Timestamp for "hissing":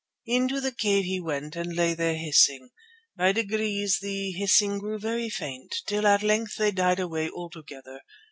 2.17-2.71, 4.31-4.79